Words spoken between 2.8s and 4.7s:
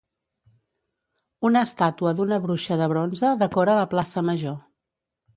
de bronze decora la plaça major.